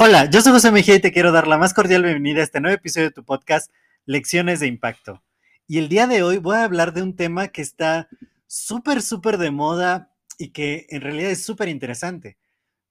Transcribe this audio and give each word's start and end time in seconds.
Hola, 0.00 0.30
yo 0.30 0.40
soy 0.40 0.52
José 0.52 0.70
Mejía 0.70 0.94
y 0.94 1.00
te 1.00 1.10
quiero 1.10 1.32
dar 1.32 1.48
la 1.48 1.58
más 1.58 1.74
cordial 1.74 2.04
bienvenida 2.04 2.40
a 2.40 2.44
este 2.44 2.60
nuevo 2.60 2.76
episodio 2.76 3.08
de 3.08 3.14
tu 3.14 3.24
podcast 3.24 3.72
Lecciones 4.06 4.60
de 4.60 4.68
Impacto. 4.68 5.24
Y 5.66 5.78
el 5.78 5.88
día 5.88 6.06
de 6.06 6.22
hoy 6.22 6.38
voy 6.38 6.54
a 6.54 6.62
hablar 6.62 6.92
de 6.92 7.02
un 7.02 7.16
tema 7.16 7.48
que 7.48 7.62
está 7.62 8.08
súper, 8.46 9.02
súper 9.02 9.38
de 9.38 9.50
moda 9.50 10.14
y 10.38 10.50
que 10.50 10.86
en 10.90 11.00
realidad 11.00 11.32
es 11.32 11.42
súper 11.44 11.68
interesante. 11.68 12.38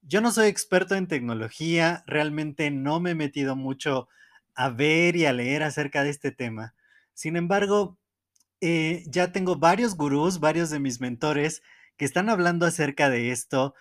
Yo 0.02 0.20
no 0.20 0.30
soy 0.30 0.48
experto 0.48 0.96
en 0.96 1.06
tecnología, 1.06 2.04
realmente 2.06 2.70
no 2.70 3.00
me 3.00 3.12
he 3.12 3.14
metido 3.14 3.56
mucho 3.56 4.10
a 4.54 4.68
ver 4.68 5.16
y 5.16 5.24
a 5.24 5.32
leer 5.32 5.62
acerca 5.62 6.04
de 6.04 6.10
este 6.10 6.30
tema. 6.30 6.74
Sin 7.14 7.36
embargo, 7.36 7.96
eh, 8.60 9.02
ya 9.06 9.32
tengo 9.32 9.56
varios 9.56 9.96
gurús, 9.96 10.40
varios 10.40 10.68
de 10.68 10.78
mis 10.78 11.00
mentores 11.00 11.62
que 11.96 12.04
están 12.04 12.28
hablando 12.28 12.66
acerca 12.66 13.08
de 13.08 13.30
esto 13.30 13.74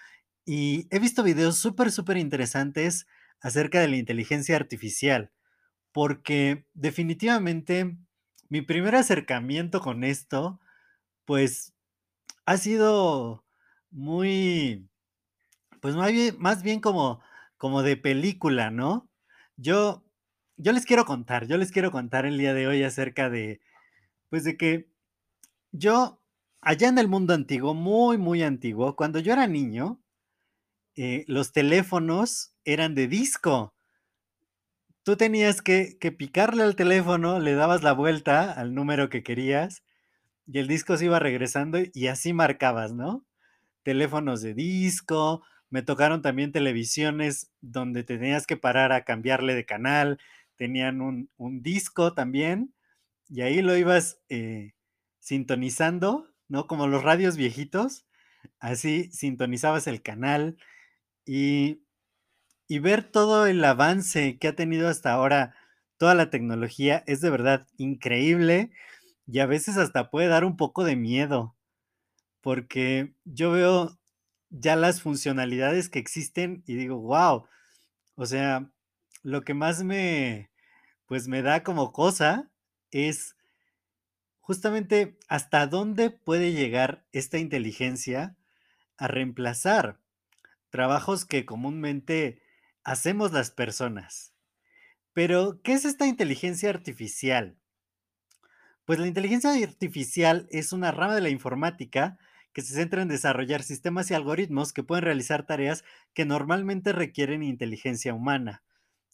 y 0.45 0.87
he 0.91 0.99
visto 0.99 1.23
videos 1.23 1.57
súper, 1.57 1.91
súper 1.91 2.15
interesantes 2.15 3.05
acerca 3.41 3.79
de 3.79 3.87
la 3.87 3.97
inteligencia 3.97 4.55
artificial, 4.55 5.31
porque 5.91 6.65
definitivamente 6.73 7.97
mi 8.49 8.61
primer 8.61 8.95
acercamiento 8.95 9.81
con 9.81 10.03
esto, 10.03 10.59
pues 11.25 11.73
ha 12.45 12.57
sido 12.57 13.43
muy, 13.91 14.87
pues 15.81 15.95
más 15.95 16.11
bien, 16.11 16.35
más 16.39 16.63
bien 16.63 16.79
como, 16.81 17.21
como 17.57 17.83
de 17.83 17.97
película, 17.97 18.71
¿no? 18.71 19.09
Yo, 19.57 20.05
yo 20.57 20.71
les 20.71 20.85
quiero 20.85 21.05
contar, 21.05 21.47
yo 21.47 21.57
les 21.57 21.71
quiero 21.71 21.91
contar 21.91 22.25
el 22.25 22.37
día 22.37 22.53
de 22.53 22.67
hoy 22.67 22.83
acerca 22.83 23.29
de, 23.29 23.61
pues 24.29 24.43
de 24.43 24.57
que 24.57 24.89
yo 25.71 26.21
allá 26.61 26.89
en 26.89 26.97
el 26.97 27.07
mundo 27.07 27.33
antiguo, 27.33 27.73
muy, 27.73 28.17
muy 28.17 28.43
antiguo, 28.43 28.95
cuando 28.95 29.19
yo 29.19 29.33
era 29.33 29.47
niño, 29.47 30.01
eh, 30.97 31.23
los 31.27 31.53
teléfonos 31.53 32.53
eran 32.65 32.95
de 32.95 33.07
disco. 33.07 33.73
Tú 35.03 35.15
tenías 35.15 35.61
que, 35.61 35.97
picarle 36.17 36.63
al 36.63 36.75
teléfono, 36.75 37.39
le 37.39 37.55
dabas 37.55 37.83
la 37.83 37.93
vuelta 37.93 38.51
al 38.51 38.75
número 38.75 39.09
que 39.09 39.23
querías 39.23 39.83
y 40.45 40.59
el 40.59 40.67
disco 40.67 40.97
se 40.97 41.05
iba 41.05 41.19
regresando 41.19 41.79
y 41.93 42.07
así 42.07 42.33
marcabas, 42.33 42.93
¿no? 42.93 43.25
Teléfonos 43.83 44.41
de 44.41 44.53
disco, 44.53 45.43
me 45.69 45.81
tocaron 45.81 46.21
también 46.21 46.51
televisiones 46.51 47.51
donde 47.61 48.03
tenías 48.03 48.45
que 48.45 48.57
parar 48.57 48.91
a 48.91 49.05
cambiarle 49.05 49.55
de 49.55 49.65
canal, 49.65 50.19
tenían 50.57 50.99
un, 50.99 51.29
un 51.37 51.61
disco 51.61 52.13
también 52.13 52.73
y 53.29 53.41
ahí 53.41 53.61
lo 53.61 53.77
ibas 53.77 54.19
eh, 54.27 54.73
sintonizando 55.19 56.27
¿no? 56.47 56.67
Como 56.67 56.87
los 56.87 57.03
radios 57.03 57.37
viejitos, 57.37 58.05
así 58.59 59.09
sintonizabas 59.11 59.87
el 59.87 60.01
canal 60.01 60.57
y, 61.27 61.83
y 62.67 62.79
ver 62.79 63.03
todo 63.03 63.45
el 63.45 63.63
avance 63.63 64.39
que 64.39 64.47
ha 64.47 64.55
tenido 64.55 64.87
hasta 64.87 65.11
ahora 65.11 65.55
toda 65.97 66.15
la 66.15 66.29
tecnología 66.29 67.03
es 67.05 67.21
de 67.21 67.29
verdad 67.29 67.67
increíble 67.77 68.71
y 69.27 69.39
a 69.39 69.45
veces 69.45 69.77
hasta 69.77 70.09
puede 70.09 70.27
dar 70.27 70.45
un 70.45 70.55
poco 70.55 70.85
de 70.85 70.95
miedo, 70.95 71.55
porque 72.41 73.13
yo 73.25 73.51
veo 73.51 73.99
ya 74.49 74.77
las 74.77 75.01
funcionalidades 75.01 75.89
que 75.89 75.99
existen 75.99 76.63
y 76.65 76.75
digo, 76.75 76.97
wow, 76.99 77.45
o 78.15 78.25
sea, 78.25 78.71
lo 79.21 79.43
que 79.43 79.53
más 79.53 79.83
me, 79.83 80.49
pues 81.07 81.27
me 81.27 81.41
da 81.41 81.63
como 81.63 81.91
cosa 81.91 82.49
es 82.91 83.35
justamente 84.39 85.17
hasta 85.27 85.67
dónde 85.67 86.09
puede 86.09 86.53
llegar 86.53 87.05
esta 87.11 87.37
inteligencia 87.37 88.37
a 88.97 89.07
reemplazar 89.09 89.99
trabajos 90.69 91.25
que 91.25 91.45
comúnmente 91.45 92.41
hacemos 92.83 93.31
las 93.31 93.51
personas. 93.51 94.33
Pero, 95.13 95.61
¿qué 95.63 95.73
es 95.73 95.85
esta 95.85 96.05
inteligencia 96.05 96.69
artificial? 96.69 97.57
Pues 98.85 98.99
la 98.99 99.07
inteligencia 99.07 99.51
artificial 99.51 100.47
es 100.49 100.71
una 100.71 100.91
rama 100.91 101.15
de 101.15 101.21
la 101.21 101.29
informática 101.29 102.17
que 102.53 102.61
se 102.61 102.73
centra 102.73 103.01
en 103.01 103.07
desarrollar 103.07 103.61
sistemas 103.61 104.09
y 104.09 104.13
algoritmos 104.13 104.73
que 104.73 104.83
pueden 104.83 105.03
realizar 105.03 105.45
tareas 105.45 105.83
que 106.13 106.25
normalmente 106.25 106.91
requieren 106.93 107.43
inteligencia 107.43 108.13
humana. 108.13 108.63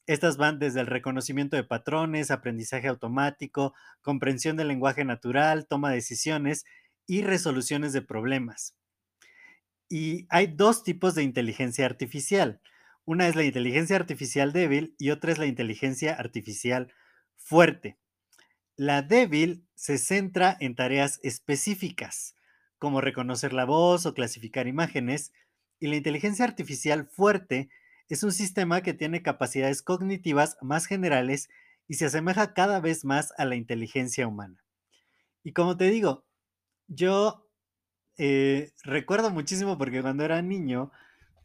Estas 0.06 0.38
van 0.38 0.60
desde 0.60 0.82
el 0.82 0.88
reconocimiento 0.88 1.56
de 1.56 1.64
patrones, 1.64 2.30
aprendizaje 2.30 2.88
automático, 2.88 3.74
comprensión 4.02 4.58
del 4.58 4.68
lenguaje 4.68 5.06
natural, 5.06 5.66
toma 5.68 5.90
de 5.90 5.96
decisiones 5.96 6.66
y 7.08 7.22
resoluciones 7.22 7.94
de 7.94 8.02
problemas. 8.02 8.76
Y 9.96 10.26
hay 10.32 10.48
dos 10.48 10.84
tipos 10.84 11.14
de 11.14 11.22
inteligencia 11.22 11.86
artificial. 11.86 12.60
Una 13.06 13.28
es 13.28 13.36
la 13.36 13.44
inteligencia 13.44 13.96
artificial 13.96 14.52
débil 14.52 14.96
y 14.98 15.12
otra 15.12 15.32
es 15.32 15.38
la 15.38 15.46
inteligencia 15.46 16.16
artificial 16.16 16.92
fuerte. 17.36 18.00
La 18.76 19.04
débil 19.04 19.68
se 19.76 20.00
centra 20.00 20.58
en 20.60 20.74
tareas 20.74 21.20
específicas, 21.22 22.34
como 22.80 23.02
reconocer 23.02 23.54
la 23.54 23.66
voz 23.66 24.08
o 24.08 24.16
clasificar 24.16 24.66
imágenes, 24.66 25.32
y 25.80 25.86
la 25.86 25.96
inteligencia 25.96 26.44
artificial 26.44 27.06
fuerte 27.06 27.70
es 28.10 28.24
un 28.24 28.32
sistema 28.32 28.82
que 28.82 28.96
tiene 28.96 29.22
capacidades 29.22 29.84
cognitivas 29.84 30.58
más 30.60 30.88
generales 30.88 31.50
y 31.88 31.94
se 31.94 32.06
asemeja 32.06 32.56
cada 32.56 32.80
vez 32.80 33.06
más 33.06 33.32
a 33.38 33.46
la 33.46 33.58
inteligencia 33.58 34.28
humana. 34.28 34.66
Y 35.44 35.54
como 35.54 35.78
te 35.78 35.92
digo, 35.92 36.26
yo 36.88 37.43
eh, 38.18 38.72
recuerdo 38.84 39.30
muchísimo 39.32 39.78
porque 39.78 40.02
cuando 40.02 40.24
era 40.24 40.42
niño, 40.42 40.92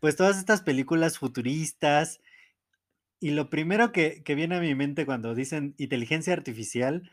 pues 0.01 0.17
todas 0.17 0.39
estas 0.39 0.63
películas 0.63 1.19
futuristas, 1.19 2.21
y 3.21 3.31
lo 3.31 3.51
primero 3.51 3.93
que, 3.93 4.23
que 4.23 4.35
viene 4.35 4.57
a 4.57 4.61
mi 4.61 4.75
mente 4.75 5.07
cuando 5.07 5.35
dicen 5.35 5.75
inteligencia 5.79 6.33
artificial, 6.33 7.11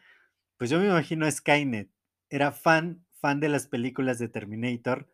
pues 0.57 0.69
yo 0.69 0.79
me 0.79 0.87
imagino 0.87 1.29
Skynet. 1.29 1.89
Era 2.29 2.51
fan, 2.51 3.05
fan 3.19 3.39
de 3.39 3.49
las 3.49 3.67
películas 3.67 4.19
de 4.19 4.29
Terminator. 4.29 5.09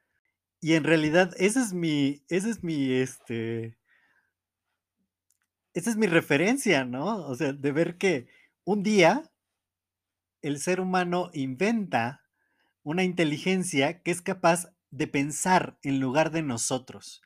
Y 0.60 0.74
en 0.74 0.84
realidad, 0.84 1.34
ese 1.38 1.62
es 1.62 1.74
mi, 1.74 2.24
ese 2.30 2.50
es 2.50 2.64
mi, 2.64 2.92
este, 2.94 3.78
esa 5.74 5.90
es 5.90 5.98
mi 5.98 6.08
referencia, 6.08 6.86
¿no? 6.86 7.26
O 7.28 7.36
sea, 7.36 7.54
de 7.54 7.72
ver 7.72 7.98
que 7.98 8.28
un 8.66 8.84
día 8.84 9.32
el 10.42 10.60
ser 10.60 10.80
humano 10.80 11.30
inventa 11.34 12.24
una 12.84 13.04
inteligencia 13.04 14.02
que 14.02 14.12
es 14.12 14.22
capaz 14.22 14.74
de 14.90 15.08
pensar 15.08 15.78
en 15.84 16.00
lugar 16.00 16.32
de 16.32 16.42
nosotros. 16.42 17.22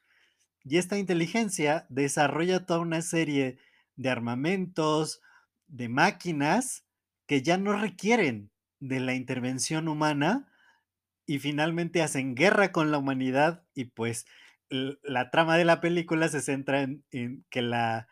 Y 0.64 0.78
esta 0.78 0.98
inteligencia 0.98 1.86
desarrolla 1.90 2.66
toda 2.66 2.80
una 2.80 3.02
serie 3.02 3.60
de 3.96 4.10
armamentos, 4.10 5.22
de 5.68 5.90
máquinas 5.90 6.86
que 7.28 7.42
ya 7.42 7.58
no 7.58 7.74
requieren 7.74 8.52
de 8.80 9.00
la 9.00 9.14
intervención 9.14 9.88
humana 9.88 10.52
y 11.25 11.40
finalmente 11.40 12.01
hacen 12.01 12.36
guerra 12.36 12.72
con 12.72 12.92
la 12.92 12.98
humanidad 12.98 13.63
y 13.74 13.86
pues 13.86 14.25
la 14.69 15.30
trama 15.31 15.58
de 15.58 15.66
la 15.66 15.81
película 15.81 16.28
se 16.28 16.42
centra 16.42 16.81
en, 16.81 17.46
que 17.50 17.62
la 17.62 18.08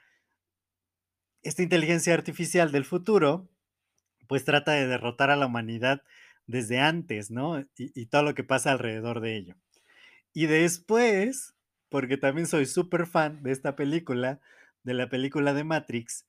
esta 1.42 1.62
inteligencia 1.62 2.14
artificial 2.14 2.72
del 2.72 2.86
futuro, 2.86 3.50
pues 4.28 4.46
trata 4.46 4.72
de 4.72 4.88
derrotar 4.88 5.30
a 5.30 5.36
la 5.36 5.46
humanidad 5.46 6.02
desde 6.48 6.80
antes, 6.80 7.32
¿no? 7.32 7.66
Y, 7.78 8.06
todo 8.08 8.24
lo 8.24 8.36
que 8.36 8.44
pasa 8.44 8.72
alrededor 8.72 9.22
de 9.22 9.38
ello. 9.38 9.56
Y 10.34 10.48
después, 10.48 11.56
porque 11.90 12.18
también 12.18 12.48
soy 12.48 12.66
súper 12.66 13.08
fan 13.08 13.44
de 13.44 13.52
esta 13.52 13.76
película, 13.76 14.42
de 14.84 14.94
la 14.94 15.10
película 15.10 15.54
de 15.54 15.64
Matrix, 15.64 16.26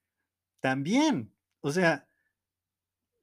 también, 0.61 1.32
o 1.61 1.72
sea, 1.72 2.06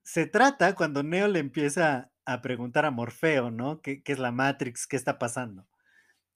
se 0.04 0.26
trata 0.28 0.76
cuando 0.76 1.04
Neo 1.04 1.28
le 1.28 1.40
empieza 1.40 2.12
a 2.26 2.42
preguntar 2.42 2.86
a 2.86 2.92
Morfeo, 2.92 3.52
¿no? 3.52 3.82
¿Qué, 3.82 4.04
¿Qué, 4.04 4.14
es 4.14 4.20
la 4.20 4.32
Matrix? 4.32 4.88
¿Qué 4.88 4.96
está 4.96 5.20
pasando? 5.20 5.68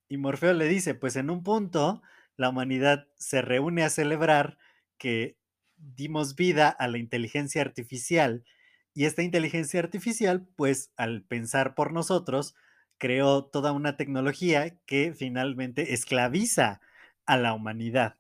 Y 0.08 0.18
Morfeo 0.18 0.54
le 0.54 0.68
dice, 0.68 0.96
pues 0.96 1.16
en 1.16 1.30
un 1.30 1.44
punto 1.44 2.02
la 2.38 2.50
humanidad 2.50 3.08
se 3.16 3.42
reúne 3.42 3.84
a 3.84 3.90
celebrar 3.90 4.58
que 4.98 5.38
dimos 5.78 6.36
vida 6.36 6.70
a 6.70 6.88
la 6.88 6.98
inteligencia 6.98 7.62
artificial 7.62 8.46
y 8.96 9.06
esta 9.06 9.24
inteligencia 9.24 9.82
artificial, 9.82 10.48
pues 10.58 10.92
al 10.98 11.24
pensar 11.24 11.76
por 11.76 11.94
nosotros, 11.94 12.56
creó 13.00 13.46
toda 13.46 13.74
una 13.74 13.98
tecnología 13.98 14.80
que 14.88 15.14
finalmente 15.16 15.94
esclaviza 15.94 16.82
a 17.28 17.38
la 17.38 17.54
humanidad. 17.54 18.18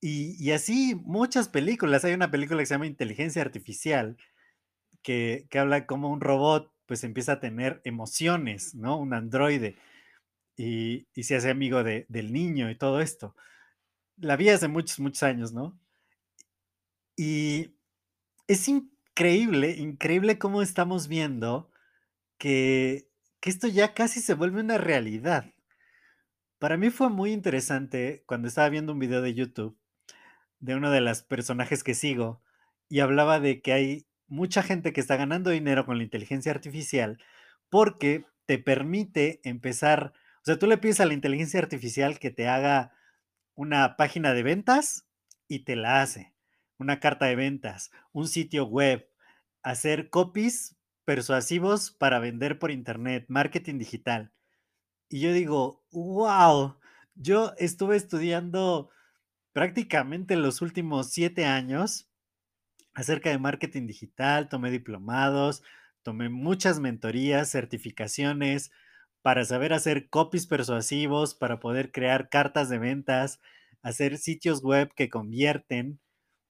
Y, 0.00 0.36
y 0.42 0.52
así 0.52 0.94
muchas 0.94 1.48
películas. 1.48 2.04
Hay 2.04 2.12
una 2.14 2.30
película 2.30 2.60
que 2.60 2.66
se 2.66 2.74
llama 2.74 2.86
Inteligencia 2.86 3.42
Artificial, 3.42 4.16
que, 5.02 5.46
que 5.50 5.60
habla 5.60 5.86
como 5.86 6.10
un 6.10 6.20
robot 6.20 6.72
pues 6.86 7.04
empieza 7.04 7.34
a 7.34 7.40
tener 7.40 7.80
emociones, 7.84 8.74
¿no? 8.74 8.98
Un 8.98 9.14
androide. 9.14 9.76
Y, 10.56 11.08
y 11.14 11.24
se 11.24 11.36
hace 11.36 11.50
amigo 11.50 11.84
de- 11.84 12.06
del 12.08 12.32
niño 12.32 12.70
y 12.70 12.76
todo 12.76 13.00
esto. 13.00 13.36
La 14.18 14.36
vi 14.36 14.50
hace 14.50 14.68
muchos, 14.68 15.00
muchos 15.00 15.22
años, 15.24 15.52
¿no? 15.52 15.78
Y 17.16 17.74
es 18.48 18.68
increíble, 18.68 18.95
increíble 19.20 20.38
cómo 20.38 20.62
estamos 20.62 21.08
viendo 21.08 21.70
que, 22.38 23.08
que 23.40 23.50
esto 23.50 23.68
ya 23.68 23.94
casi 23.94 24.20
se 24.20 24.34
vuelve 24.34 24.60
una 24.60 24.78
realidad. 24.78 25.52
Para 26.58 26.76
mí 26.76 26.90
fue 26.90 27.10
muy 27.10 27.32
interesante 27.32 28.24
cuando 28.26 28.48
estaba 28.48 28.68
viendo 28.68 28.92
un 28.92 28.98
video 28.98 29.22
de 29.22 29.34
YouTube 29.34 29.78
de 30.58 30.74
uno 30.74 30.90
de 30.90 31.00
los 31.00 31.22
personajes 31.22 31.84
que 31.84 31.94
sigo 31.94 32.42
y 32.88 33.00
hablaba 33.00 33.40
de 33.40 33.60
que 33.60 33.72
hay 33.72 34.06
mucha 34.26 34.62
gente 34.62 34.92
que 34.92 35.00
está 35.00 35.16
ganando 35.16 35.50
dinero 35.50 35.86
con 35.86 35.98
la 35.98 36.04
inteligencia 36.04 36.52
artificial 36.52 37.18
porque 37.68 38.24
te 38.46 38.58
permite 38.58 39.40
empezar, 39.44 40.12
o 40.38 40.44
sea, 40.44 40.58
tú 40.58 40.66
le 40.66 40.78
pides 40.78 41.00
a 41.00 41.06
la 41.06 41.14
inteligencia 41.14 41.60
artificial 41.60 42.18
que 42.18 42.30
te 42.30 42.48
haga 42.48 42.92
una 43.54 43.96
página 43.96 44.32
de 44.32 44.42
ventas 44.42 45.08
y 45.48 45.60
te 45.60 45.76
la 45.76 46.02
hace, 46.02 46.32
una 46.78 47.00
carta 47.00 47.26
de 47.26 47.36
ventas, 47.36 47.90
un 48.12 48.28
sitio 48.28 48.66
web, 48.66 49.08
hacer 49.62 50.10
copies 50.10 50.76
persuasivos 51.04 51.90
para 51.90 52.18
vender 52.18 52.58
por 52.58 52.70
internet, 52.70 53.26
marketing 53.28 53.78
digital. 53.78 54.32
Y 55.08 55.20
yo 55.20 55.32
digo, 55.32 55.84
wow, 55.92 56.76
yo 57.14 57.52
estuve 57.58 57.96
estudiando 57.96 58.90
prácticamente 59.52 60.36
los 60.36 60.60
últimos 60.60 61.10
siete 61.10 61.46
años 61.46 62.10
acerca 62.94 63.30
de 63.30 63.38
marketing 63.38 63.86
digital, 63.86 64.48
tomé 64.48 64.70
diplomados, 64.70 65.62
tomé 66.02 66.28
muchas 66.28 66.80
mentorías, 66.80 67.50
certificaciones 67.50 68.70
para 69.22 69.44
saber 69.44 69.72
hacer 69.72 70.08
copies 70.08 70.46
persuasivos, 70.46 71.34
para 71.34 71.58
poder 71.58 71.90
crear 71.90 72.28
cartas 72.28 72.68
de 72.68 72.78
ventas, 72.78 73.40
hacer 73.82 74.18
sitios 74.18 74.62
web 74.62 74.92
que 74.94 75.08
convierten. 75.10 76.00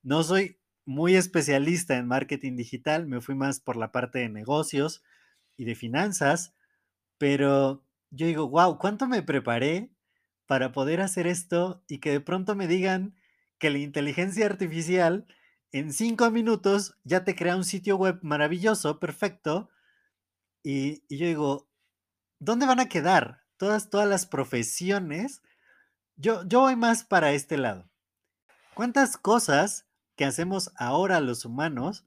No 0.07 0.23
soy 0.23 0.61
muy 0.85 1.17
especialista 1.17 1.97
en 1.97 2.07
marketing 2.07 2.55
digital, 2.55 3.09
me 3.09 3.21
fui 3.21 3.35
más 3.35 3.59
por 3.59 3.77
la 3.77 3.91
parte 3.91 4.21
de 4.21 4.29
negocios 4.29 5.03
y 5.57 5.65
de 5.65 5.75
finanzas, 5.75 6.55
pero 7.19 7.85
yo 8.11 8.29
digo, 8.29 8.49
wow, 8.49 8.79
¿cuánto 8.79 9.09
me 9.09 9.25
preparé 9.25 9.91
para 10.47 10.71
poder 10.71 11.01
hacer 11.01 11.27
esto 11.27 11.83
y 11.89 11.99
que 11.99 12.13
de 12.13 12.21
pronto 12.21 12.55
me 12.55 12.69
digan 12.69 13.17
que 13.59 13.69
la 13.69 13.79
inteligencia 13.79 14.47
artificial 14.47 15.27
en 15.73 15.93
cinco 15.93 16.31
minutos 16.31 16.97
ya 17.03 17.25
te 17.25 17.35
crea 17.35 17.57
un 17.57 17.65
sitio 17.65 17.97
web 17.97 18.21
maravilloso, 18.23 19.01
perfecto? 19.01 19.71
Y, 20.63 21.03
yo 21.13 21.27
digo, 21.27 21.69
¿dónde 22.39 22.67
van 22.67 22.79
a 22.79 22.89
quedar 22.89 23.43
todas, 23.57 23.91
todas 23.91 24.09
las 24.09 24.25
profesiones? 24.25 25.43
Yo, 26.15 26.47
yo 26.47 26.61
voy 26.61 26.77
más 26.77 27.03
para 27.03 27.33
este 27.33 27.57
lado. 27.57 27.91
¿Cuántas 28.73 29.17
cosas 29.17 29.86
que 30.17 30.25
hacemos 30.25 30.73
ahora 30.77 31.21
los 31.21 31.45
humanos 31.45 32.05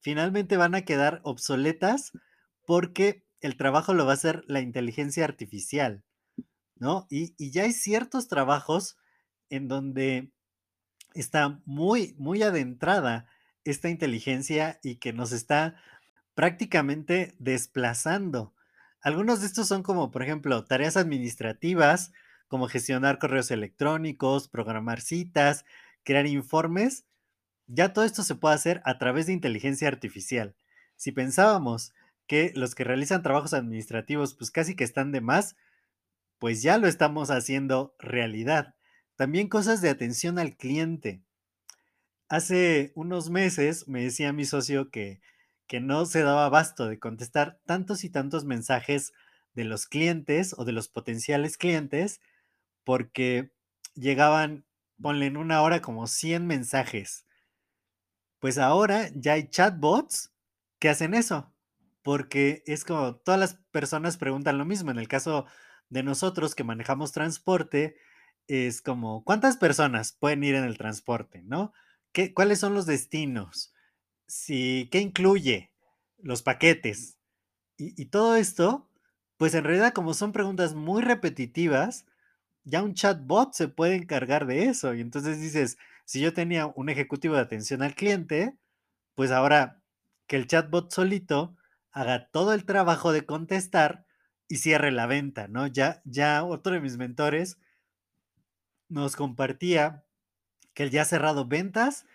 finalmente 0.00 0.56
van 0.56 0.74
a 0.74 0.82
quedar 0.82 1.20
obsoletas 1.24 2.12
porque 2.66 3.24
el 3.40 3.56
trabajo 3.56 3.94
lo 3.94 4.04
va 4.04 4.12
a 4.12 4.14
hacer 4.14 4.44
la 4.46 4.60
inteligencia 4.60 5.24
artificial, 5.24 6.04
¿no? 6.76 7.06
Y, 7.10 7.34
ya 7.50 7.64
hay 7.64 7.72
ciertos 7.72 8.28
trabajos 8.28 8.98
en 9.48 9.68
donde 9.68 10.32
está 11.14 11.60
muy, 11.64 12.14
muy 12.18 12.42
adentrada 12.42 13.26
esta 13.64 13.88
inteligencia 13.88 14.78
y 14.82 14.96
que 14.96 15.12
nos 15.12 15.32
está 15.32 15.76
prácticamente 16.34 17.34
desplazando. 17.38 18.54
Algunos 19.02 19.40
de 19.40 19.46
estos 19.46 19.66
son 19.66 19.82
como, 19.82 20.10
por 20.10 20.22
ejemplo, 20.22 20.64
tareas 20.64 20.96
administrativas, 20.96 22.12
como 22.48 22.68
gestionar 22.68 23.18
correos 23.18 23.50
electrónicos, 23.50 24.48
programar 24.48 25.00
citas, 25.00 25.64
crear 26.04 26.26
informes. 26.26 27.04
Ya 27.72 27.92
todo 27.92 28.04
esto 28.04 28.24
se 28.24 28.34
puede 28.34 28.56
hacer 28.56 28.82
a 28.84 28.98
través 28.98 29.26
de 29.26 29.32
inteligencia 29.32 29.86
artificial. 29.86 30.56
Si 30.96 31.12
pensábamos 31.12 31.92
que 32.26 32.52
los 32.56 32.74
que 32.74 32.82
realizan 32.82 33.22
trabajos 33.22 33.54
administrativos 33.54 34.34
pues 34.34 34.50
casi 34.50 34.74
que 34.74 34.82
están 34.82 35.12
de 35.12 35.20
más, 35.20 35.54
pues 36.40 36.62
ya 36.62 36.78
lo 36.78 36.88
estamos 36.88 37.30
haciendo 37.30 37.94
realidad. 38.00 38.74
También 39.14 39.48
cosas 39.48 39.80
de 39.82 39.88
atención 39.88 40.40
al 40.40 40.56
cliente. 40.56 41.22
Hace 42.28 42.90
unos 42.96 43.30
meses 43.30 43.86
me 43.86 44.02
decía 44.02 44.32
mi 44.32 44.46
socio 44.46 44.90
que, 44.90 45.20
que 45.68 45.78
no 45.78 46.06
se 46.06 46.22
daba 46.22 46.46
abasto 46.46 46.88
de 46.88 46.98
contestar 46.98 47.60
tantos 47.66 48.02
y 48.02 48.10
tantos 48.10 48.44
mensajes 48.44 49.12
de 49.54 49.62
los 49.62 49.86
clientes 49.86 50.56
o 50.58 50.64
de 50.64 50.72
los 50.72 50.88
potenciales 50.88 51.56
clientes 51.56 52.20
porque 52.82 53.52
llegaban, 53.94 54.64
ponle 55.00 55.26
en 55.26 55.36
una 55.36 55.62
hora 55.62 55.80
como 55.80 56.08
100 56.08 56.48
mensajes. 56.48 57.26
Pues 58.40 58.58
ahora 58.58 59.10
ya 59.14 59.34
hay 59.34 59.48
chatbots 59.48 60.32
que 60.78 60.88
hacen 60.88 61.14
eso, 61.14 61.54
porque 62.02 62.62
es 62.66 62.84
como 62.84 63.16
todas 63.16 63.38
las 63.38 63.54
personas 63.70 64.16
preguntan 64.16 64.58
lo 64.58 64.64
mismo. 64.64 64.90
En 64.90 64.98
el 64.98 65.08
caso 65.08 65.46
de 65.90 66.02
nosotros 66.02 66.54
que 66.54 66.64
manejamos 66.64 67.12
transporte, 67.12 67.96
es 68.48 68.82
como, 68.82 69.24
¿cuántas 69.24 69.56
personas 69.58 70.12
pueden 70.12 70.42
ir 70.44 70.54
en 70.54 70.64
el 70.64 70.78
transporte, 70.78 71.42
no? 71.42 71.72
¿Qué, 72.12 72.34
¿Cuáles 72.34 72.58
son 72.60 72.74
los 72.74 72.86
destinos? 72.86 73.74
Si, 74.26 74.88
¿Qué 74.92 75.00
incluye? 75.00 75.72
Los 76.18 76.42
paquetes. 76.42 77.18
Y, 77.78 78.00
y 78.00 78.06
todo 78.06 78.36
esto, 78.36 78.88
pues 79.38 79.54
en 79.54 79.64
realidad 79.64 79.92
como 79.94 80.14
son 80.14 80.32
preguntas 80.32 80.74
muy 80.74 81.02
repetitivas, 81.02 82.06
ya 82.64 82.82
un 82.82 82.94
chatbot 82.94 83.54
se 83.54 83.68
puede 83.68 83.96
encargar 83.96 84.46
de 84.46 84.64
eso. 84.66 84.94
Y 84.94 85.00
entonces 85.00 85.40
dices, 85.40 85.78
si 86.10 86.20
yo 86.20 86.34
tenía 86.34 86.66
un 86.66 86.88
ejecutivo 86.88 87.36
de 87.36 87.42
atención 87.42 87.82
al 87.82 87.94
cliente, 87.94 88.58
pues 89.14 89.30
ahora 89.30 89.80
que 90.26 90.34
el 90.34 90.48
chatbot 90.48 90.90
solito 90.90 91.56
haga 91.92 92.28
todo 92.32 92.52
el 92.52 92.64
trabajo 92.64 93.12
de 93.12 93.24
contestar 93.26 94.06
y 94.48 94.56
cierre 94.56 94.90
la 94.90 95.06
venta, 95.06 95.46
¿no? 95.46 95.68
Ya, 95.68 96.02
ya 96.04 96.42
otro 96.42 96.72
de 96.74 96.80
mis 96.80 96.96
mentores 96.96 97.60
nos 98.88 99.14
compartía 99.14 100.04
que 100.74 100.82
él 100.82 100.90
ya 100.90 101.02
ha 101.02 101.04
cerrado 101.04 101.46
ventas 101.46 102.06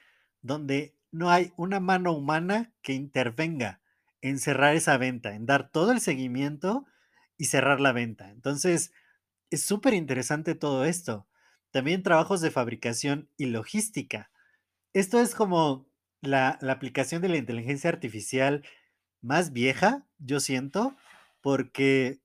donde 0.41 0.97
no 1.11 1.29
hay 1.31 1.53
una 1.55 1.79
mano 1.79 2.11
humana 2.11 2.73
que 2.81 2.91
intervenga 2.91 3.79
en 4.19 4.39
cerrar 4.39 4.75
esa 4.75 4.97
venta, 4.97 5.35
en 5.35 5.45
dar 5.45 5.71
todo 5.71 5.93
el 5.93 6.01
seguimiento 6.01 6.85
y 7.37 7.45
cerrar 7.45 7.79
la 7.79 7.93
venta. 7.93 8.29
Entonces, 8.29 8.91
es 9.51 9.63
súper 9.63 9.93
interesante 9.93 10.53
todo 10.53 10.83
esto. 10.83 11.29
También 11.75 12.03
trabajos 12.03 12.39
de 12.39 12.51
fabricación 12.51 13.29
y 13.35 13.47
logística. 13.47 14.31
Esto 14.93 15.19
es 15.19 15.35
como 15.35 15.89
la, 16.21 16.57
aplicación 16.69 17.21
de 17.21 17.27
la 17.27 17.35
inteligencia 17.35 17.89
artificial 17.89 18.63
más 19.21 19.51
vieja, 19.51 20.07
yo 20.17 20.39
siento, 20.39 20.95
porque, 21.41 22.21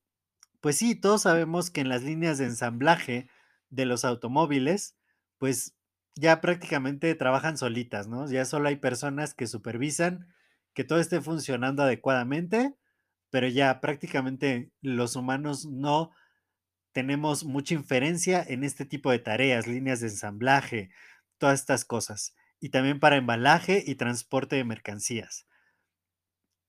pues 0.60 0.76
sí, 0.76 0.94
todos 0.94 1.22
sabemos 1.22 1.72
que 1.72 1.80
en 1.80 1.88
las 1.88 2.04
líneas 2.04 2.38
de 2.38 2.44
ensamblaje 2.44 3.28
de 3.70 3.86
los 3.86 4.04
automóviles, 4.04 4.96
pues 5.36 5.74
ya 6.14 6.40
prácticamente 6.40 7.12
trabajan 7.16 7.58
solitas, 7.58 8.06
¿no? 8.06 8.30
Ya 8.30 8.44
solo 8.44 8.68
hay 8.68 8.76
personas 8.76 9.34
que 9.34 9.48
supervisan 9.48 10.28
que 10.74 10.84
todo 10.84 11.00
esté 11.00 11.20
funcionando 11.20 11.82
adecuadamente, 11.82 12.76
pero 13.30 13.48
ya 13.48 13.80
prácticamente 13.80 14.70
los 14.80 15.16
humanos 15.16 15.66
no 15.66 16.12
tenemos 16.92 17.44
mucha 17.44 17.74
inferencia 17.74 18.44
en 18.46 18.64
este 18.64 18.84
tipo 18.84 19.10
de 19.10 19.18
tareas, 19.18 19.66
líneas 19.66 20.00
de 20.00 20.08
ensamblaje, 20.08 20.90
todas 21.38 21.60
estas 21.60 21.84
cosas. 21.84 22.34
Y 22.60 22.70
también 22.70 23.00
para 23.00 23.16
embalaje 23.16 23.82
y 23.86 23.94
transporte 23.94 24.56
de 24.56 24.64
mercancías. 24.64 25.46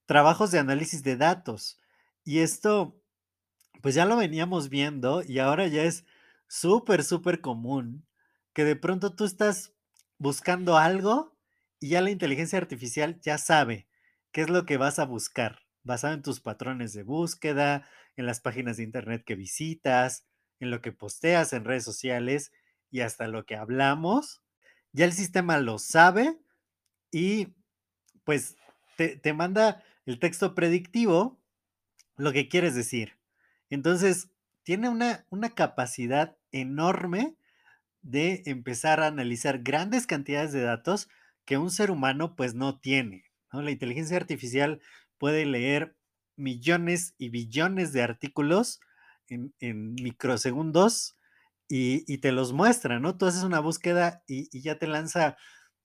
Trabajos 0.05 0.51
de 0.51 0.59
análisis 0.59 1.03
de 1.03 1.17
datos. 1.17 1.79
Y 2.23 2.39
esto, 2.39 3.01
pues 3.81 3.95
ya 3.95 4.05
lo 4.05 4.15
veníamos 4.15 4.69
viendo 4.69 5.23
y 5.23 5.39
ahora 5.39 5.67
ya 5.67 5.83
es 5.83 6.05
súper, 6.47 7.03
súper 7.03 7.41
común 7.41 8.05
que 8.53 8.63
de 8.63 8.75
pronto 8.75 9.15
tú 9.15 9.25
estás 9.25 9.73
buscando 10.17 10.77
algo 10.77 11.35
y 11.79 11.89
ya 11.89 12.01
la 12.01 12.11
inteligencia 12.11 12.59
artificial 12.59 13.19
ya 13.21 13.37
sabe 13.37 13.87
qué 14.31 14.41
es 14.41 14.49
lo 14.49 14.65
que 14.65 14.77
vas 14.77 14.99
a 14.99 15.05
buscar, 15.05 15.59
basado 15.83 16.13
en 16.13 16.21
tus 16.21 16.39
patrones 16.41 16.93
de 16.93 17.03
búsqueda, 17.03 17.87
en 18.15 18.25
las 18.25 18.41
páginas 18.41 18.77
de 18.77 18.83
internet 18.83 19.23
que 19.25 19.35
visitas, 19.35 20.25
en 20.59 20.71
lo 20.71 20.81
que 20.81 20.91
posteas 20.91 21.53
en 21.53 21.65
redes 21.65 21.83
sociales 21.83 22.51
y 22.89 23.01
hasta 23.01 23.27
lo 23.27 23.45
que 23.45 23.55
hablamos. 23.55 24.41
Ya 24.91 25.05
el 25.05 25.13
sistema 25.13 25.57
lo 25.59 25.79
sabe 25.79 26.37
y 27.11 27.49
pues 28.23 28.55
te, 28.97 29.15
te 29.17 29.33
manda 29.33 29.83
el 30.05 30.19
texto 30.19 30.55
predictivo, 30.55 31.39
lo 32.17 32.31
que 32.31 32.49
quieres 32.49 32.75
decir. 32.75 33.17
Entonces, 33.69 34.29
tiene 34.63 34.89
una, 34.89 35.25
una 35.29 35.49
capacidad 35.49 36.37
enorme 36.51 37.35
de 38.01 38.43
empezar 38.45 38.99
a 38.99 39.07
analizar 39.07 39.59
grandes 39.59 40.07
cantidades 40.07 40.51
de 40.51 40.61
datos 40.61 41.09
que 41.45 41.57
un 41.57 41.71
ser 41.71 41.91
humano 41.91 42.35
pues 42.35 42.53
no 42.53 42.79
tiene. 42.79 43.25
La 43.51 43.71
inteligencia 43.71 44.17
artificial 44.17 44.81
puede 45.17 45.45
leer 45.45 45.95
millones 46.41 47.15
y 47.17 47.29
billones 47.29 47.93
de 47.93 48.01
artículos 48.01 48.79
en, 49.27 49.93
microsegundos 49.95 51.17
y, 51.67 52.17
te 52.17 52.33
los 52.33 52.51
muestra, 52.51 52.99
¿no? 52.99 53.17
Tú 53.17 53.25
haces 53.25 53.43
una 53.43 53.61
búsqueda 53.61 54.23
y, 54.27 54.59
ya 54.61 54.77
te 54.77 54.87
lanza 54.87 55.37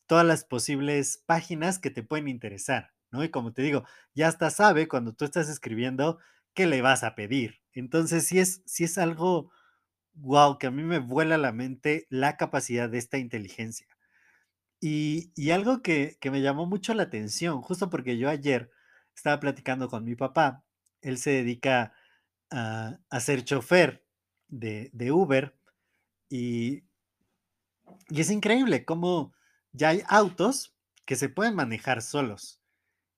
todas 0.06 0.26
las 0.26 0.44
posibles 0.44 1.22
páginas 1.26 1.78
que 1.78 1.90
te 1.90 2.02
pueden 2.02 2.28
interesar, 2.28 2.92
¿no? 3.12 3.22
Y 3.22 3.30
como 3.30 3.52
te 3.52 3.62
digo, 3.62 3.84
ya 4.14 4.28
hasta 4.28 4.50
sabe 4.50 4.88
cuando 4.88 5.14
tú 5.14 5.24
estás 5.24 5.48
escribiendo 5.48 6.18
qué 6.54 6.66
le 6.66 6.82
vas 6.82 7.04
a 7.04 7.14
pedir. 7.14 7.60
Entonces, 7.72 8.26
si 8.26 8.40
es, 8.40 8.62
si 8.66 8.84
es 8.84 8.98
algo, 8.98 9.52
wow, 10.14 10.58
que 10.58 10.66
a 10.66 10.70
mí 10.72 10.82
me 10.82 10.98
vuela 10.98 11.38
la 11.38 11.52
mente 11.52 12.06
la 12.10 12.36
capacidad 12.36 12.88
de 12.88 12.98
esta 12.98 13.18
inteligencia. 13.18 13.86
Y, 14.80 15.50
algo 15.50 15.82
que 15.82 16.18
me 16.24 16.42
llamó 16.42 16.66
mucho 16.66 16.94
la 16.94 17.04
atención, 17.04 17.62
justo 17.62 17.90
porque 17.90 18.18
yo 18.18 18.28
ayer 18.28 18.70
estaba 19.16 19.40
platicando 19.40 19.88
con 19.88 20.04
mi 20.04 20.14
papá, 20.14 20.64
él 21.00 21.18
se 21.18 21.30
dedica 21.30 21.94
a, 22.50 22.98
a 23.10 23.20
ser 23.20 23.44
chofer 23.44 24.04
de, 24.48 24.90
de 24.92 25.10
Uber 25.10 25.58
y, 26.28 26.84
y 28.08 28.20
es 28.20 28.30
increíble 28.30 28.84
cómo 28.84 29.34
ya 29.72 29.88
hay 29.90 30.02
autos 30.06 30.76
que 31.04 31.16
se 31.16 31.28
pueden 31.28 31.54
manejar 31.54 32.02
solos. 32.02 32.60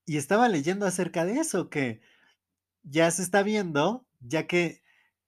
Y 0.07 0.17
estaba 0.17 0.49
leyendo 0.49 0.87
acerca 0.87 1.25
de 1.25 1.40
eso, 1.40 1.69
que 1.69 2.00
ya 2.83 3.11
se 3.11 3.23
está 3.23 3.43
viendo, 3.43 4.07
ya 4.21 4.47
que 4.47 4.83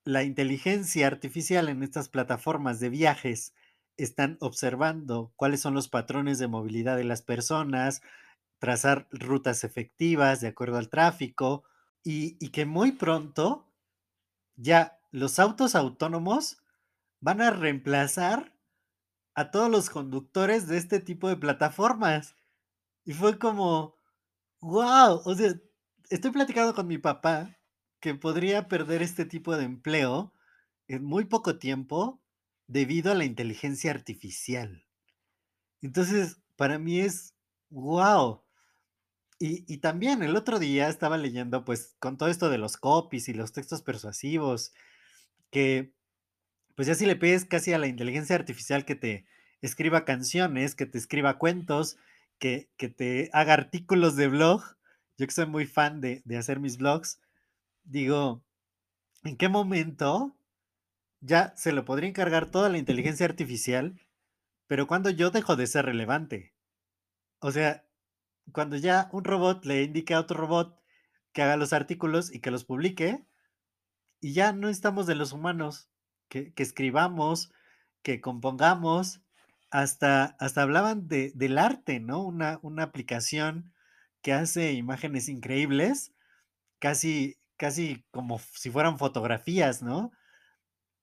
la 0.05 0.23
inteligencia 0.23 1.07
artificial 1.07 1.69
en 1.69 1.83
estas 1.83 2.09
plataformas 2.09 2.81
de 2.81 2.89
viajes 2.89 3.55
están 3.97 4.39
observando 4.41 5.33
cuáles 5.37 5.61
son 5.61 5.75
los 5.75 5.89
patrones 5.89 6.39
de 6.39 6.49
movilidad 6.49 6.97
de 6.97 7.05
las 7.05 7.23
personas, 7.23 8.01
trazar 8.61 9.09
rutas 9.11 9.65
efectivas 9.65 10.41
de 10.41 10.49
acuerdo 10.49 10.77
al 10.77 10.91
tráfico 10.91 11.65
y, 12.05 12.37
que 12.51 12.67
muy 12.67 12.93
pronto 12.93 13.67
ya 14.55 15.01
los 15.11 15.39
autos 15.39 15.75
autónomos 15.75 16.63
van 17.21 17.41
a 17.41 17.51
reemplazar 17.51 18.55
a 19.35 19.51
todos 19.51 19.71
los 19.71 19.91
conductores 19.91 20.69
de 20.69 20.77
este 20.77 21.01
tipo 21.01 21.29
de 21.29 21.37
plataformas. 21.37 22.37
Y 23.05 23.15
fue 23.15 23.39
como, 23.39 23.97
wow, 24.61 25.23
o 25.25 25.35
sea, 25.35 25.55
estoy 26.11 26.31
platicando 26.31 26.75
con 26.75 26.87
mi 26.87 26.99
papá 26.99 27.57
que 27.99 28.15
podría 28.15 28.69
perder 28.69 29.03
este 29.03 29.25
tipo 29.25 29.57
de 29.57 29.65
empleo 29.65 30.35
en 30.87 31.05
muy 31.05 31.25
poco 31.25 31.59
tiempo 31.59 32.21
debido 32.67 33.13
a 33.13 33.15
la 33.15 33.25
inteligencia 33.25 33.91
artificial. 33.91 34.85
Entonces, 35.81 36.39
para 36.57 36.79
mí 36.79 37.01
es 37.01 37.35
wow. 37.71 38.43
Y, 39.43 39.65
y, 39.73 39.79
también 39.79 40.23
el 40.23 40.37
otro 40.37 40.59
día 40.59 40.91
estaba 40.91 41.17
leyendo, 41.17 41.65
pues, 41.65 41.97
con 41.99 42.19
todo 42.19 42.29
esto 42.29 42.51
de 42.51 42.59
los 42.59 42.77
copies 42.77 43.27
y 43.31 43.33
los 43.33 43.53
textos 43.53 43.81
persuasivos, 43.81 44.75
que, 45.51 45.95
pues 46.77 46.89
ya 46.89 46.95
si 46.95 47.07
le 47.07 47.17
pides 47.17 47.47
casi 47.47 47.73
a 47.73 47.79
la 47.79 47.87
inteligencia 47.87 48.37
artificial 48.37 48.85
que 48.85 48.97
te 48.97 49.27
escriba 49.63 50.05
canciones, 50.05 50.75
que 50.75 50.85
te 50.85 50.99
escriba 50.99 51.39
cuentos, 51.39 51.97
que, 52.39 52.69
que 52.77 52.91
te 52.91 53.31
haga 53.33 53.55
artículos 53.55 54.15
de 54.17 54.29
blog, 54.29 54.63
yo 55.17 55.27
que 55.27 55.33
soy 55.33 55.47
muy 55.47 55.67
fan 55.67 56.03
de, 56.03 56.21
de 56.27 56.37
hacer 56.37 56.61
mis 56.61 56.77
blogs, 56.77 57.21
digo, 57.85 58.43
¿en 59.25 59.39
qué 59.39 59.49
momento 59.49 60.37
ya 61.21 61.55
se 61.57 61.73
lo 61.73 61.87
podría 61.87 62.11
encargar 62.11 62.51
toda 62.51 62.69
la 62.69 62.79
inteligencia 62.79 63.27
artificial, 63.27 63.99
pero 64.67 64.87
cuando 64.87 65.09
yo 65.11 65.31
dejo 65.31 65.57
de 65.57 65.67
ser 65.67 65.87
relevante? 65.87 66.53
O 67.41 67.53
sea, 67.53 67.85
cuando 68.53 68.77
ya 68.77 69.09
un 69.13 69.25
robot 69.25 69.65
le 69.65 69.83
indique 69.83 70.15
a 70.15 70.21
otro 70.21 70.39
robot 70.39 70.79
que 71.33 71.43
haga 71.43 71.57
los 71.57 71.73
artículos 71.73 72.33
y 72.35 72.41
que 72.41 72.51
los 72.51 72.65
publique, 72.65 73.25
y 74.21 74.33
ya 74.33 74.53
no 74.53 74.69
estamos 74.69 75.07
de 75.07 75.15
los 75.15 75.33
humanos, 75.33 75.89
que, 76.29 76.53
que 76.53 76.63
escribamos, 76.63 77.53
que 78.03 78.21
compongamos, 78.21 79.21
hasta, 79.71 80.37
hasta 80.41 80.63
hablaban 80.63 81.09
de, 81.09 81.33
del 81.35 81.59
arte, 81.59 82.01
¿no? 82.01 82.23
Una, 82.23 82.59
una 82.63 82.83
aplicación 82.83 83.73
que 84.23 84.33
hace 84.33 84.73
imágenes 84.73 85.29
increíbles, 85.29 86.13
casi 86.79 87.41
casi 87.61 88.07
como 88.11 88.39
si 88.55 88.71
fueran 88.71 88.97
fotografías, 88.97 89.83
¿no? 89.83 90.13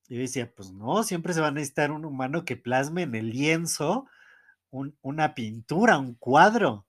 Yo 0.08 0.18
decía, 0.18 0.52
pues 0.52 0.72
no, 0.72 1.04
siempre 1.04 1.32
se 1.32 1.40
va 1.40 1.48
a 1.48 1.52
necesitar 1.52 1.92
un 1.92 2.04
humano 2.04 2.44
que 2.44 2.56
plasme 2.56 3.02
en 3.02 3.14
el 3.14 3.30
lienzo 3.30 4.08
una 4.70 5.34
pintura, 5.34 5.98
un 5.98 6.14
cuadro. 6.14 6.87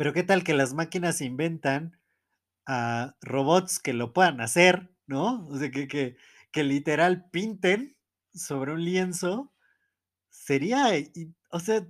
Pero 0.00 0.14
qué 0.14 0.22
tal 0.22 0.44
que 0.44 0.54
las 0.54 0.72
máquinas 0.72 1.20
inventan 1.20 2.00
robots 3.20 3.78
que 3.78 3.92
lo 3.92 4.14
puedan 4.14 4.40
hacer, 4.40 4.88
¿no? 5.06 5.46
O 5.48 5.58
sea, 5.58 5.70
que, 5.70 5.88
que, 5.88 6.16
que 6.50 6.64
literal 6.64 7.28
pinten 7.30 7.98
sobre 8.32 8.72
un 8.72 8.82
lienzo. 8.82 9.52
Sería, 10.30 10.86
o 11.50 11.60
sea, 11.60 11.86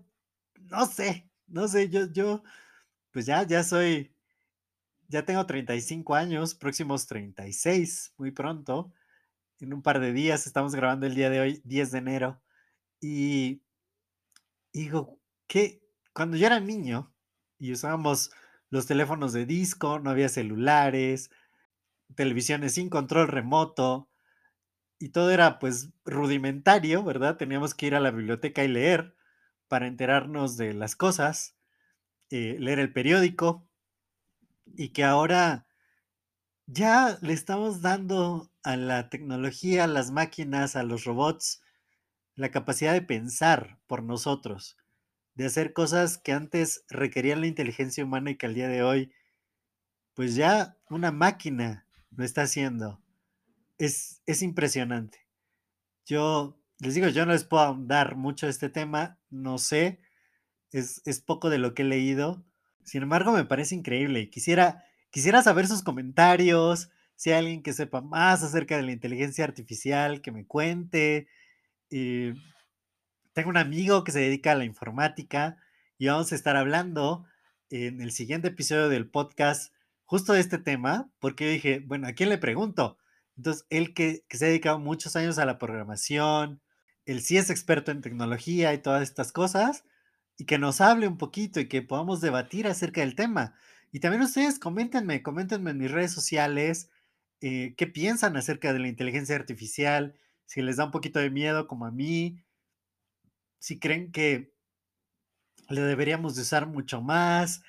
no 0.59 0.87
sé, 0.87 1.31
no 1.47 1.69
sé, 1.69 1.89
yo, 1.89 2.11
yo, 2.11 2.43
pues 3.13 3.27
ya, 3.27 3.47
ya 3.47 3.63
soy 3.63 4.13
ya 5.07 5.25
tengo 5.25 5.47
35 5.47 6.17
años, 6.17 6.57
próximos 6.57 7.07
36, 7.07 8.15
muy 8.17 8.33
pronto. 8.33 8.93
En 9.61 9.73
un 9.73 9.83
par 9.83 10.01
de 10.01 10.13
días, 10.13 10.49
estamos 10.49 10.75
grabando 10.75 11.07
el 11.07 11.15
día 11.15 11.31
de 11.31 11.41
hoy, 11.41 11.63
10 11.65 11.93
de 11.93 11.99
enero. 11.99 12.43
Y 13.01 13.63
digo, 14.73 15.21
que 15.47 15.81
cuando 16.13 16.37
yo 16.37 16.49
era 16.49 16.59
niño 16.59 17.10
y 17.61 17.73
usábamos 17.73 18.33
los 18.71 18.87
teléfonos 18.87 19.33
de 19.33 19.47
disco, 19.47 20.01
no 20.01 20.11
había 20.11 20.29
celulares, 20.29 21.31
televisiones 22.17 22.75
sin 22.75 22.89
control 22.91 23.29
remoto, 23.29 24.09
y 24.99 25.11
todo 25.11 25.31
era 25.31 25.59
pues 25.59 25.91
rudimentario, 26.05 27.05
¿verdad? 27.05 27.37
Teníamos 27.37 27.75
que 27.75 27.87
ir 27.87 27.95
a 27.95 28.01
la 28.01 28.11
biblioteca 28.11 28.65
y 28.65 28.69
leer 28.69 29.15
para 29.69 29.87
enterarnos 29.87 30.57
de 30.57 30.75
las 30.75 30.97
cosas, 30.97 31.57
eh, 32.31 32.57
leer 32.59 32.81
el 32.81 32.93
periódico, 32.93 33.69
y 34.67 34.91
que 34.91 35.05
ahora 35.05 35.67
ya 36.67 37.19
le 37.23 37.33
estamos 37.33 37.83
dando 37.83 38.51
a 38.63 38.77
la 38.77 39.11
tecnología, 39.11 39.85
a 39.85 39.89
las 39.89 40.11
máquinas, 40.13 40.77
a 40.77 40.83
los 40.83 41.05
robots, 41.05 41.63
la 42.37 42.51
capacidad 42.51 42.93
de 42.93 43.03
pensar 43.03 43.79
por 43.87 44.03
nosotros, 44.03 44.77
de 45.35 45.47
hacer 45.47 45.73
cosas 45.73 46.19
que 46.19 46.33
antes 46.33 46.85
requerían 46.89 47.41
la 47.41 47.47
inteligencia 47.47 48.05
humana 48.05 48.31
y 48.31 48.37
que 48.37 48.47
al 48.47 48.55
día 48.55 48.69
de 48.69 48.83
hoy, 48.83 49.13
pues 50.15 50.35
ya 50.35 50.77
una 50.89 51.13
máquina 51.13 51.87
lo 52.11 52.25
está 52.25 52.43
haciendo. 52.43 53.01
Es, 53.79 54.23
es 54.27 54.43
impresionante. 54.43 55.27
Yo 56.07 56.59
les 56.79 56.95
digo, 56.95 57.09
yo 57.09 57.27
no 57.27 57.33
les 57.33 57.45
puedo 57.45 57.77
dar 57.81 58.17
mucho 58.17 58.49
este 58.49 58.69
tema, 58.69 59.19
no 59.31 59.59
sé, 59.59 60.01
es, 60.73 61.03
es 61.05 61.21
poco 61.21 61.51
de 61.51 61.59
lo 61.59 61.75
que 61.75 61.83
he 61.83 61.85
leído, 61.85 62.45
sin 62.85 63.03
embargo, 63.03 63.33
me 63.33 63.45
parece 63.45 63.75
increíble 63.75 64.31
quisiera, 64.31 64.85
quisiera 65.11 65.43
saber 65.43 65.67
sus 65.67 65.83
comentarios, 65.83 66.91
si 67.15 67.31
hay 67.31 67.39
alguien 67.39 67.63
que 67.63 67.73
sepa 67.73 68.01
más 68.01 68.43
acerca 68.43 68.77
de 68.77 68.83
la 68.83 68.93
inteligencia 68.93 69.45
artificial, 69.45 70.23
que 70.23 70.33
me 70.33 70.47
cuente. 70.47 71.29
Tengo 73.33 73.51
un 73.51 73.57
amigo 73.57 74.05
que 74.05 74.13
se 74.13 74.21
dedica 74.21 74.53
a 74.53 74.57
la 74.57 74.65
informática 74.65 75.57
y 75.99 76.09
vamos 76.09 76.33
a 76.33 76.35
estar 76.35 76.57
hablando 76.57 77.25
en 77.71 78.01
el 78.01 78.13
siguiente 78.13 78.49
episodio 78.49 78.89
del 78.89 79.09
podcast 79.09 79.73
justo 80.05 80.33
de 80.33 80.41
este 80.41 80.59
tema, 80.59 81.11
porque 81.21 81.45
yo 81.45 81.51
dije, 81.53 81.85
bueno, 81.87 82.09
¿a 82.09 82.13
quién 82.13 82.29
le 82.29 82.39
pregunto? 82.39 82.99
Entonces, 83.37 83.65
él 83.71 83.95
que, 83.95 84.25
que 84.29 84.37
se 84.37 84.47
ha 84.47 84.49
dedicado 84.49 84.79
muchos 84.79 85.15
años 85.15 85.39
a 85.39 85.47
la 85.47 85.59
programación, 85.59 86.61
él 87.07 87.23
sí 87.23 87.37
es 87.37 87.49
experto 87.49 87.93
en 87.93 88.03
tecnología 88.03 88.75
y 88.75 88.79
todas 88.79 89.03
estas 89.03 89.33
cosas, 89.33 89.85
y 90.37 90.47
que 90.47 90.59
nos 90.59 90.81
hable 90.81 91.07
un 91.07 91.19
poquito 91.19 91.61
y 91.61 91.69
que 91.69 91.83
podamos 91.83 92.21
debatir 92.21 92.67
acerca 92.67 93.03
del 93.03 93.15
tema. 93.15 93.55
Y 93.93 94.01
también 94.01 94.23
ustedes 94.23 94.59
coméntenme, 94.59 95.23
coméntenme 95.23 95.71
en 95.71 95.79
mis 95.79 95.91
redes 95.91 96.13
sociales 96.13 96.91
eh, 97.41 97.75
qué 97.77 97.87
piensan 97.87 98.37
acerca 98.37 98.73
de 98.73 98.79
la 98.81 98.89
inteligencia 98.89 99.37
artificial, 99.37 100.15
si 100.47 100.63
les 100.63 100.77
da 100.77 100.87
un 100.87 100.91
poquito 100.91 101.21
de 101.21 101.31
miedo 101.31 101.67
como 101.67 101.87
a 101.87 101.91
mí, 101.91 102.43
si 103.61 103.79
creen 103.79 104.11
que 104.11 104.53
le 105.69 105.83
deberíamos 105.83 106.35
de 106.35 106.43
usar 106.43 106.67
mucho 106.67 107.01
más, 107.01 107.63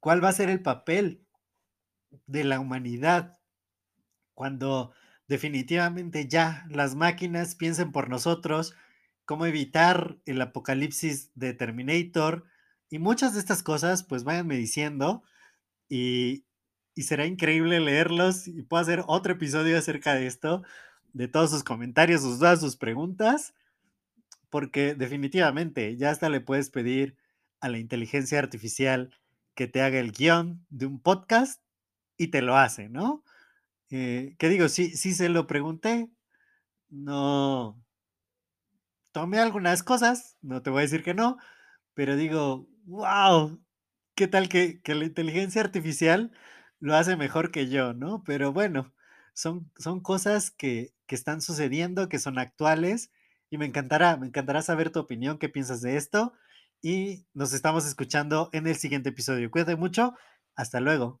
cuál 0.00 0.22
va 0.22 0.30
a 0.30 0.32
ser 0.32 0.50
el 0.50 0.62
papel 0.62 1.24
de 2.26 2.42
la 2.42 2.58
humanidad 2.58 3.38
cuando 4.34 4.92
definitivamente 5.28 6.28
ya 6.28 6.66
las 6.70 6.94
máquinas 6.94 7.54
piensen 7.54 7.92
por 7.92 8.08
nosotros 8.08 8.74
cómo 9.24 9.46
evitar 9.46 10.18
el 10.24 10.40
apocalipsis 10.40 11.32
de 11.34 11.52
Terminator 11.54 12.44
y 12.90 12.98
muchas 12.98 13.34
de 13.34 13.40
estas 13.40 13.62
cosas, 13.62 14.04
pues 14.04 14.22
váyanme 14.24 14.56
diciendo 14.56 15.24
y, 15.88 16.44
y 16.94 17.02
será 17.02 17.26
increíble 17.26 17.80
leerlos 17.80 18.46
y 18.46 18.62
puedo 18.62 18.82
hacer 18.82 19.02
otro 19.08 19.32
episodio 19.32 19.78
acerca 19.78 20.14
de 20.14 20.26
esto, 20.26 20.62
de 21.12 21.28
todos 21.28 21.50
sus 21.50 21.64
comentarios, 21.64 22.22
sus 22.22 22.38
dudas, 22.38 22.60
sus 22.60 22.76
preguntas, 22.76 23.54
porque 24.50 24.94
definitivamente 24.94 25.96
ya 25.96 26.10
hasta 26.10 26.28
le 26.28 26.40
puedes 26.40 26.70
pedir 26.70 27.16
a 27.60 27.68
la 27.68 27.78
inteligencia 27.78 28.38
artificial 28.38 29.14
que 29.54 29.66
te 29.66 29.82
haga 29.82 29.98
el 29.98 30.12
guion 30.12 30.66
de 30.70 30.86
un 30.86 31.00
podcast 31.00 31.62
y 32.16 32.28
te 32.28 32.42
lo 32.42 32.56
hace, 32.56 32.88
¿no? 32.88 33.24
Eh, 33.90 34.36
que 34.38 34.48
digo, 34.48 34.68
sí, 34.68 34.96
sí 34.96 35.14
se 35.14 35.28
lo 35.28 35.46
pregunté, 35.46 36.10
no 36.88 37.82
tomé 39.12 39.38
algunas 39.38 39.82
cosas, 39.82 40.36
no 40.42 40.62
te 40.62 40.70
voy 40.70 40.80
a 40.80 40.82
decir 40.82 41.02
que 41.02 41.14
no, 41.14 41.38
pero 41.94 42.16
digo, 42.16 42.68
wow, 42.84 43.60
¿qué 44.14 44.28
tal 44.28 44.48
que, 44.48 44.82
que 44.82 44.94
la 44.94 45.06
inteligencia 45.06 45.62
artificial 45.62 46.32
lo 46.80 46.94
hace 46.94 47.16
mejor 47.16 47.50
que 47.50 47.68
yo, 47.68 47.94
¿no? 47.94 48.22
Pero 48.24 48.52
bueno, 48.52 48.92
son, 49.34 49.70
son 49.78 50.00
cosas 50.00 50.50
que, 50.50 50.94
que 51.06 51.14
están 51.14 51.40
sucediendo, 51.40 52.08
que 52.08 52.18
son 52.18 52.38
actuales 52.38 53.10
y 53.50 53.58
me 53.58 53.66
encantará, 53.66 54.16
me 54.16 54.26
encantará 54.26 54.62
saber 54.62 54.90
tu 54.90 55.00
opinión, 55.00 55.38
qué 55.38 55.48
piensas 55.48 55.80
de 55.82 55.96
esto 55.96 56.32
y 56.82 57.26
nos 57.34 57.52
estamos 57.52 57.86
escuchando 57.86 58.50
en 58.52 58.66
el 58.66 58.76
siguiente 58.76 59.10
episodio. 59.10 59.50
Cuídate 59.50 59.76
mucho, 59.76 60.14
hasta 60.54 60.80
luego. 60.80 61.20